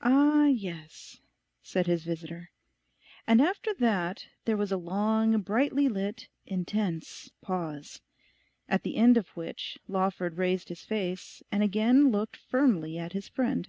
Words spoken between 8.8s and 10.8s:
the end of which Lawford raised